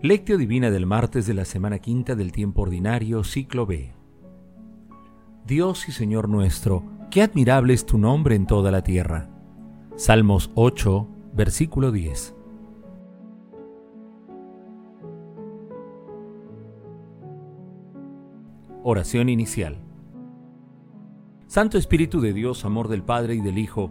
[0.00, 3.94] Lectio Divina del martes de la semana quinta del tiempo ordinario, ciclo B.
[5.44, 9.28] Dios y Señor nuestro, qué admirable es tu nombre en toda la tierra.
[9.96, 12.36] Salmos 8, versículo 10.
[18.84, 19.80] Oración inicial.
[21.48, 23.90] Santo Espíritu de Dios, amor del Padre y del Hijo,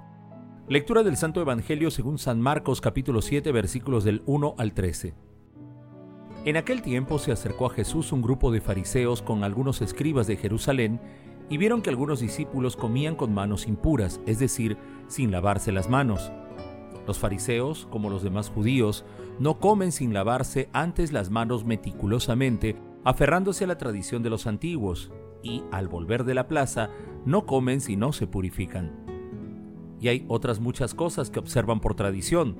[0.67, 5.15] Lectura del Santo Evangelio según San Marcos capítulo 7 versículos del 1 al 13.
[6.45, 10.37] En aquel tiempo se acercó a Jesús un grupo de fariseos con algunos escribas de
[10.37, 11.01] Jerusalén
[11.49, 16.31] y vieron que algunos discípulos comían con manos impuras, es decir, sin lavarse las manos.
[17.05, 19.03] Los fariseos, como los demás judíos,
[19.39, 25.11] no comen sin lavarse antes las manos meticulosamente, aferrándose a la tradición de los antiguos,
[25.43, 26.91] y al volver de la plaza,
[27.25, 29.00] no comen si no se purifican
[30.01, 32.57] y hay otras muchas cosas que observan por tradición,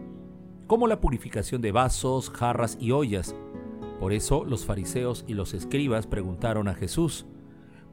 [0.68, 3.36] como la purificación de vasos, jarras y ollas.
[4.00, 7.26] Por eso los fariseos y los escribas preguntaron a Jesús,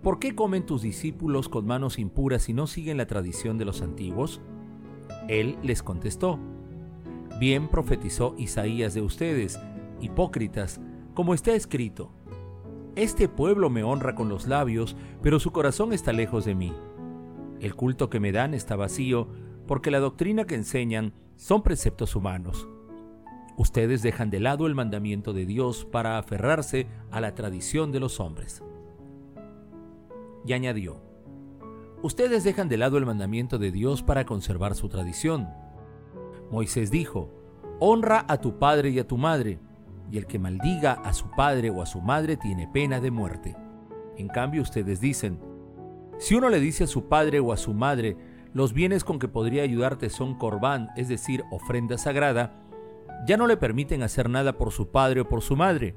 [0.03, 3.81] ¿por qué comen tus discípulos con manos impuras y no siguen la tradición de los
[3.81, 4.43] antiguos?
[5.29, 6.39] Él les contestó,
[7.41, 9.59] bien profetizó Isaías de ustedes,
[10.03, 10.79] hipócritas,
[11.15, 12.11] como está escrito,
[12.97, 16.75] Este pueblo me honra con los labios, pero su corazón está lejos de mí
[17.61, 19.29] el culto que me dan está vacío
[19.67, 22.69] porque la doctrina que enseñan son preceptos humanos.
[23.57, 28.21] Ustedes dejan de lado el mandamiento de Dios para aferrarse a la tradición de los
[28.21, 28.63] hombres.
[30.47, 31.03] Y añadió,
[32.01, 35.49] Ustedes dejan de lado el mandamiento de Dios para conservar su tradición.
[36.51, 37.35] Moisés dijo,
[37.81, 39.59] Honra a tu padre y a tu madre,
[40.11, 43.57] y el que maldiga a su padre o a su madre tiene pena de muerte.
[44.17, 45.41] En cambio ustedes dicen,
[46.19, 48.17] si uno le dice a su padre o a su madre,
[48.53, 52.61] los bienes con que podría ayudarte son corbán, es decir, ofrenda sagrada,
[53.27, 55.95] ya no le permiten hacer nada por su padre o por su madre.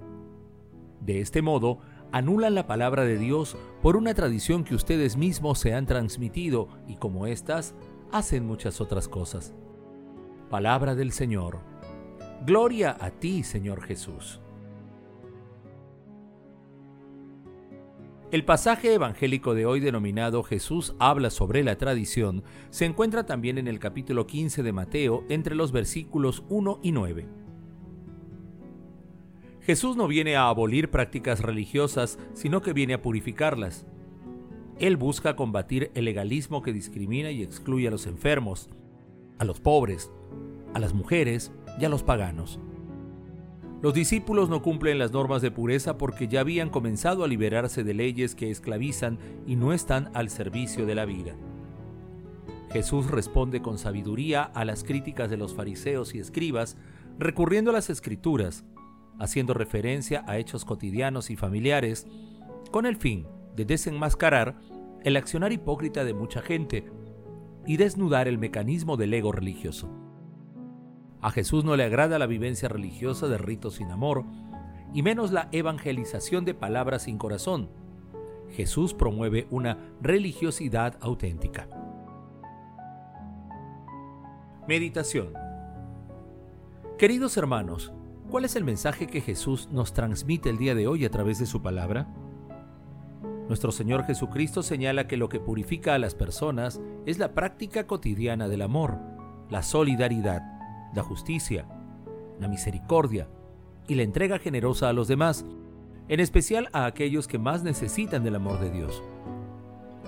[0.99, 1.79] De este modo,
[2.11, 6.97] anulan la palabra de Dios por una tradición que ustedes mismos se han transmitido y
[6.97, 7.73] como éstas,
[8.11, 9.55] hacen muchas otras cosas.
[10.49, 11.59] Palabra del Señor.
[12.45, 14.41] Gloria a ti, Señor Jesús.
[18.31, 23.67] El pasaje evangélico de hoy denominado Jesús habla sobre la tradición se encuentra también en
[23.67, 27.27] el capítulo 15 de Mateo entre los versículos 1 y 9.
[29.59, 33.85] Jesús no viene a abolir prácticas religiosas, sino que viene a purificarlas.
[34.79, 38.69] Él busca combatir el legalismo que discrimina y excluye a los enfermos,
[39.39, 40.09] a los pobres,
[40.73, 42.61] a las mujeres y a los paganos.
[43.81, 47.95] Los discípulos no cumplen las normas de pureza porque ya habían comenzado a liberarse de
[47.95, 51.35] leyes que esclavizan y no están al servicio de la vida.
[52.71, 56.77] Jesús responde con sabiduría a las críticas de los fariseos y escribas,
[57.17, 58.63] recurriendo a las escrituras,
[59.19, 62.07] haciendo referencia a hechos cotidianos y familiares,
[62.69, 63.25] con el fin
[63.55, 64.59] de desenmascarar
[65.03, 66.85] el accionar hipócrita de mucha gente
[67.65, 69.89] y desnudar el mecanismo del ego religioso.
[71.21, 74.25] A Jesús no le agrada la vivencia religiosa de ritos sin amor,
[74.93, 77.69] y menos la evangelización de palabras sin corazón.
[78.49, 81.67] Jesús promueve una religiosidad auténtica.
[84.67, 85.33] Meditación
[86.97, 87.91] Queridos hermanos,
[88.29, 91.45] ¿cuál es el mensaje que Jesús nos transmite el día de hoy a través de
[91.45, 92.07] su palabra?
[93.47, 98.47] Nuestro Señor Jesucristo señala que lo que purifica a las personas es la práctica cotidiana
[98.47, 98.97] del amor,
[99.49, 100.60] la solidaridad,
[100.93, 101.65] la justicia,
[102.39, 103.27] la misericordia
[103.87, 105.45] y la entrega generosa a los demás,
[106.07, 109.01] en especial a aquellos que más necesitan del amor de Dios.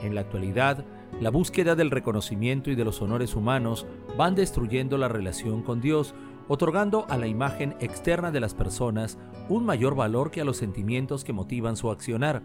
[0.02, 0.84] En la actualidad,
[1.22, 3.86] la búsqueda del reconocimiento y de los honores humanos
[4.18, 6.14] van destruyendo la relación con Dios,
[6.48, 11.24] otorgando a la imagen externa de las personas un mayor valor que a los sentimientos
[11.24, 12.44] que motivan su accionar.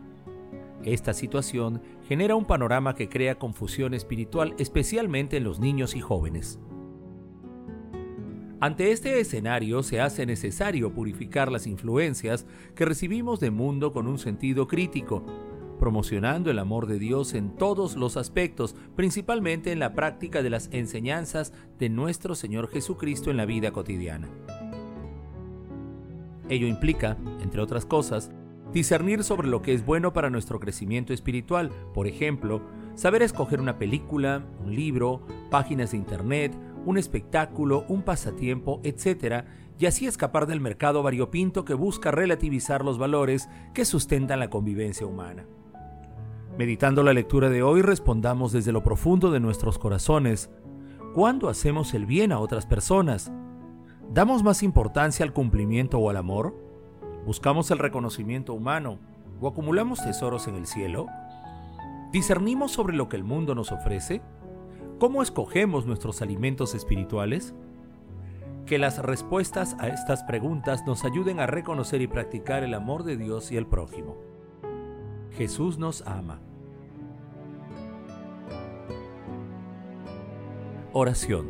[0.85, 6.61] Esta situación genera un panorama que crea confusión espiritual especialmente en los niños y jóvenes.
[8.61, 12.45] Ante este escenario se hace necesario purificar las influencias
[12.75, 15.25] que recibimos del mundo con un sentido crítico,
[15.79, 20.71] promocionando el amor de Dios en todos los aspectos, principalmente en la práctica de las
[20.73, 24.29] enseñanzas de nuestro Señor Jesucristo en la vida cotidiana.
[26.49, 28.33] Ello implica, entre otras cosas,
[28.73, 32.61] Discernir sobre lo que es bueno para nuestro crecimiento espiritual, por ejemplo,
[32.97, 39.45] saber escoger una película, un libro, páginas de internet, un espectáculo, un pasatiempo, etc.,
[39.79, 45.07] y así escapar del mercado variopinto que busca relativizar los valores que sustentan la convivencia
[45.07, 45.47] humana.
[46.59, 50.51] Meditando la lectura de hoy, respondamos desde lo profundo de nuestros corazones,
[51.15, 53.31] ¿cuándo hacemos el bien a otras personas?
[54.13, 56.57] ¿Damos más importancia al cumplimiento o al amor?
[57.25, 58.99] ¿Buscamos el reconocimiento humano
[59.41, 61.07] o acumulamos tesoros en el cielo?
[62.11, 64.23] ¿Discernimos sobre lo que el mundo nos ofrece?
[64.99, 67.55] ¿Cómo escogemos nuestros alimentos espirituales?
[68.67, 73.17] Que las respuestas a estas preguntas nos ayuden a reconocer y practicar el amor de
[73.17, 74.17] Dios y el prójimo.
[75.37, 76.41] Jesús nos ama.
[80.93, 81.47] Oración.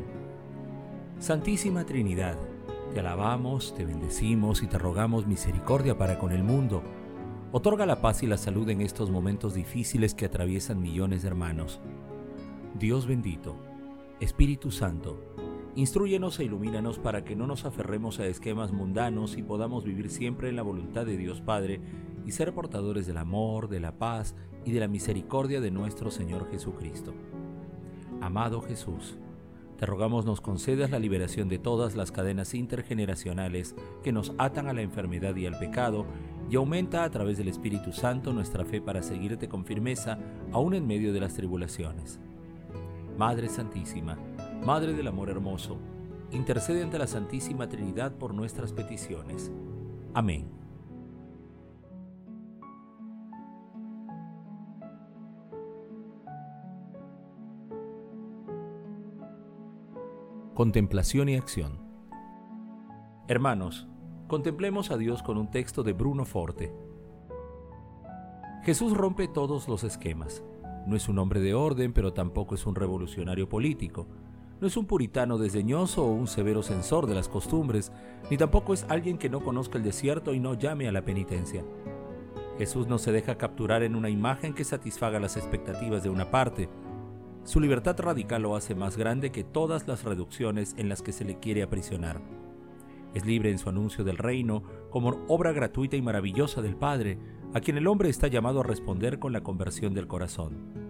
[1.18, 2.36] Santísima Trinidad,
[2.92, 6.82] te alabamos, te bendecimos y te rogamos misericordia para con el mundo.
[7.52, 11.80] Otorga la paz y la salud en estos momentos difíciles que atraviesan millones de hermanos.
[12.76, 13.56] Dios bendito,
[14.20, 15.34] Espíritu Santo,
[15.74, 20.48] instruyenos e ilumínanos para que no nos aferremos a esquemas mundanos y podamos vivir siempre
[20.48, 21.80] en la voluntad de Dios Padre
[22.24, 26.48] y ser portadores del amor, de la paz y de la misericordia de nuestro Señor
[26.50, 27.14] Jesucristo.
[28.20, 29.18] Amado Jesús,
[29.76, 33.74] te rogamos nos concedas la liberación de todas las cadenas intergeneracionales
[34.04, 36.06] que nos atan a la enfermedad y al pecado
[36.48, 40.18] y aumenta a través del Espíritu Santo nuestra fe para seguirte con firmeza
[40.52, 42.20] aún en medio de las tribulaciones.
[43.18, 44.16] Madre Santísima,
[44.64, 45.76] Madre del Amor Hermoso,
[46.30, 49.50] intercede ante la Santísima Trinidad por nuestras peticiones.
[50.14, 50.48] Amén.
[60.54, 61.80] Contemplación y acción.
[63.26, 63.88] Hermanos,
[64.28, 66.72] contemplemos a Dios con un texto de Bruno Forte.
[68.62, 70.44] Jesús rompe todos los esquemas
[70.88, 74.06] no es un hombre de orden, pero tampoco es un revolucionario político.
[74.60, 77.92] No es un puritano desdeñoso o un severo censor de las costumbres,
[78.30, 81.62] ni tampoco es alguien que no conozca el desierto y no llame a la penitencia.
[82.56, 86.68] Jesús no se deja capturar en una imagen que satisfaga las expectativas de una parte.
[87.44, 91.24] Su libertad radical lo hace más grande que todas las reducciones en las que se
[91.24, 92.20] le quiere aprisionar.
[93.14, 97.18] Es libre en su anuncio del reino como obra gratuita y maravillosa del Padre,
[97.54, 100.88] a quien el hombre está llamado a responder con la conversión del corazón.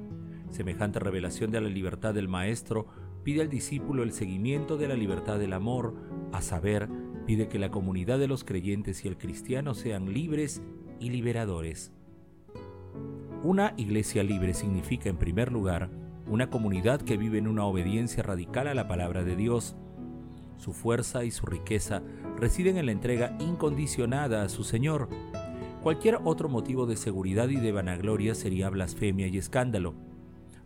[0.50, 2.86] Semejante revelación de la libertad del Maestro
[3.22, 5.94] pide al discípulo el seguimiento de la libertad del amor,
[6.32, 6.88] a saber,
[7.26, 10.62] pide que la comunidad de los creyentes y el cristiano sean libres
[10.98, 11.92] y liberadores.
[13.42, 15.90] Una iglesia libre significa, en primer lugar,
[16.26, 19.76] una comunidad que vive en una obediencia radical a la palabra de Dios.
[20.58, 22.02] Su fuerza y su riqueza
[22.36, 25.08] residen en la entrega incondicionada a su Señor.
[25.82, 29.94] Cualquier otro motivo de seguridad y de vanagloria sería blasfemia y escándalo.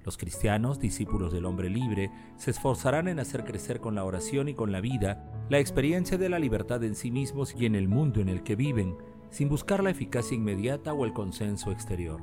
[0.05, 4.55] Los cristianos, discípulos del hombre libre, se esforzarán en hacer crecer con la oración y
[4.55, 8.21] con la vida la experiencia de la libertad en sí mismos y en el mundo
[8.21, 8.97] en el que viven,
[9.31, 12.21] sin buscar la eficacia inmediata o el consenso exterior.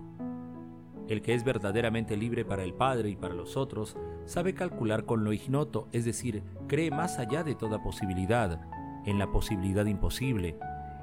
[1.09, 5.25] El que es verdaderamente libre para el Padre y para los otros sabe calcular con
[5.25, 8.61] lo ignoto, es decir, cree más allá de toda posibilidad,
[9.05, 10.55] en la posibilidad imposible,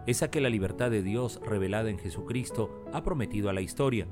[0.06, 4.06] esa que la libertad de Dios revelada en Jesucristo ha prometido a la historia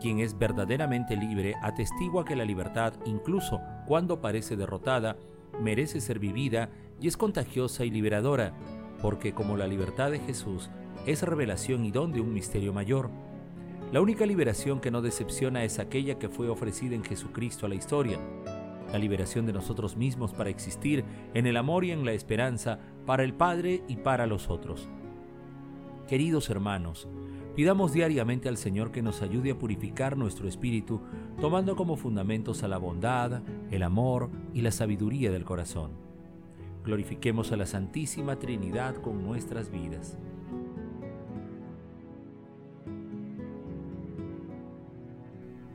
[0.00, 5.16] quien es verdaderamente libre atestigua que la libertad, incluso cuando parece derrotada,
[5.60, 6.68] merece ser vivida
[7.00, 8.52] y es contagiosa y liberadora,
[9.00, 10.70] porque como la libertad de Jesús
[11.06, 13.10] es revelación y don de un misterio mayor.
[13.92, 17.76] La única liberación que no decepciona es aquella que fue ofrecida en Jesucristo a la
[17.76, 18.18] historia,
[18.92, 23.22] la liberación de nosotros mismos para existir en el amor y en la esperanza para
[23.22, 24.88] el Padre y para los otros.
[26.08, 27.08] Queridos hermanos,
[27.56, 31.00] Pidamos diariamente al Señor que nos ayude a purificar nuestro espíritu,
[31.40, 33.40] tomando como fundamentos a la bondad,
[33.70, 35.92] el amor y la sabiduría del corazón.
[36.84, 40.18] Glorifiquemos a la Santísima Trinidad con nuestras vidas.